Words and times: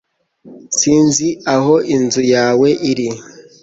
Sinzi 0.77 1.27
aho 1.55 1.73
inzu 1.95 2.21
yawe 2.33 2.67
iri 2.91 3.09